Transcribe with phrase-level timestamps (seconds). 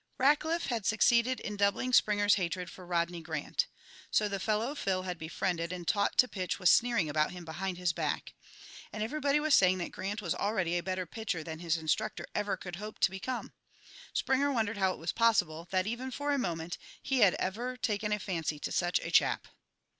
[0.17, 3.67] Rackliff had succeeded in doubling Springer's hatred for Rodney Grant.
[4.09, 7.77] So the fellow Phil had befriended and taught to pitch was sneering about him behind
[7.77, 8.33] his back!
[8.91, 12.57] And everybody was saying that Grant was already a better pitcher than his instructor ever
[12.57, 13.53] could hope to become!
[14.11, 18.11] Springer wondered how it was possible that, even for a moment, he had ever taken
[18.11, 19.49] a fancy to such a chap.